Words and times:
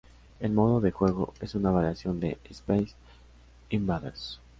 El 0.39 0.53
modo 0.53 0.81
de 0.81 0.89
juego 0.89 1.35
es 1.41 1.53
una 1.53 1.69
variación 1.69 2.19
de 2.19 2.39
"Space 2.49 2.95
Invaders". 3.69 4.39